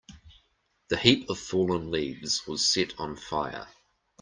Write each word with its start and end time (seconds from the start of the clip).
The 0.87 0.97
heap 0.97 1.29
of 1.29 1.37
fallen 1.37 1.91
leaves 1.91 2.47
was 2.47 2.67
set 2.67 2.99
on 2.99 3.15
fire. 3.15 3.67